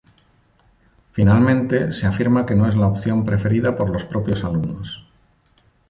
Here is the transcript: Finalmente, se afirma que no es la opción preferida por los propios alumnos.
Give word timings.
Finalmente, 1.11 1.77
se 1.97 2.07
afirma 2.07 2.47
que 2.47 2.55
no 2.55 2.67
es 2.67 2.75
la 2.75 2.87
opción 2.87 3.23
preferida 3.23 3.75
por 3.75 3.91
los 3.91 4.03
propios 4.03 4.43
alumnos. 4.43 5.05